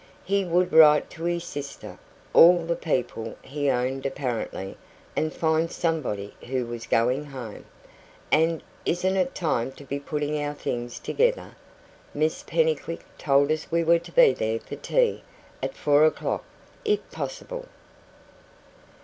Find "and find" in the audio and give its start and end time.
5.15-5.71